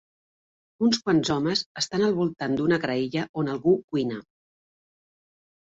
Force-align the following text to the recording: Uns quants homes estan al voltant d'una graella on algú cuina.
Uns 0.87 0.99
quants 1.07 1.31
homes 1.35 1.61
estan 1.83 2.07
al 2.09 2.17
voltant 2.21 2.57
d'una 2.61 2.81
graella 2.87 3.29
on 3.45 3.55
algú 3.59 3.77
cuina. 3.85 4.21